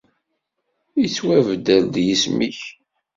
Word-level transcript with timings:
Ittwabder-d 1.03 1.95
yisem-ik. 2.05 2.59